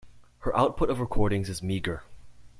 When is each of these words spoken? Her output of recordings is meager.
Her 0.39 0.55
output 0.57 0.89
of 0.89 0.99
recordings 0.99 1.47
is 1.47 1.61
meager. 1.61 2.01